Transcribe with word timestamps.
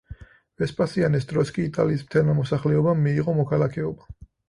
ვესპასიანეს 0.63 1.27
დროს 1.33 1.53
კი 1.59 1.67
იტალიის 1.71 2.07
მთელმა 2.09 2.37
მოსახლეობამ 2.41 3.07
მიიღო 3.09 3.41
მოქალაქეობა. 3.45 4.15